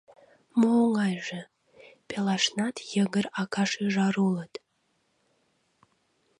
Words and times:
Мо 0.59 0.69
оҥайже— 0.83 1.41
пелашнат 2.07 2.75
йыгыр 2.93 3.25
ака-шӱжар 3.41 4.15
улыт. 4.27 4.53